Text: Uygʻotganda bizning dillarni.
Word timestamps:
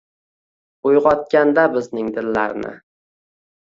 Uygʻotganda 0.91 1.67
bizning 1.75 2.11
dillarni. 2.19 2.77